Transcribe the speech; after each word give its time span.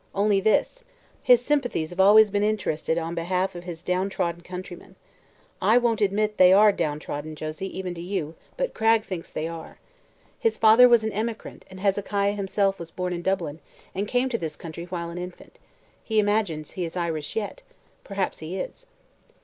"Only 0.15 0.39
this: 0.39 0.83
his 1.23 1.45
sympathies 1.45 1.91
have 1.91 1.99
always 1.99 2.31
been 2.31 2.41
interested 2.41 2.97
in 2.97 3.13
behalf 3.13 3.53
of 3.53 3.65
his 3.65 3.83
downtrodden 3.83 4.41
countrymen. 4.41 4.95
I 5.61 5.77
won't 5.77 6.01
admit 6.01 6.31
that 6.31 6.37
they 6.39 6.51
are 6.51 6.71
downtrodden, 6.71 7.35
Josie, 7.35 7.77
even 7.77 7.93
to 7.93 8.01
you; 8.01 8.33
but 8.57 8.73
Cragg 8.73 9.03
thinks 9.03 9.31
they 9.31 9.47
are. 9.47 9.77
His 10.39 10.57
father 10.57 10.89
was 10.89 11.03
an 11.03 11.13
emigrant 11.13 11.65
and 11.69 11.79
Hezekiah 11.79 12.31
was 12.31 12.37
himself 12.37 12.95
born 12.95 13.13
in 13.13 13.21
Dublin 13.21 13.59
and 13.93 14.07
came 14.07 14.27
to 14.29 14.39
this 14.39 14.55
country 14.55 14.85
while 14.85 15.11
an 15.11 15.19
infant. 15.19 15.59
He 16.03 16.17
imagines 16.17 16.71
he 16.71 16.83
is 16.83 16.97
Irish 16.97 17.35
yet. 17.35 17.61
Perhaps 18.03 18.39
he 18.39 18.57
is." 18.57 18.87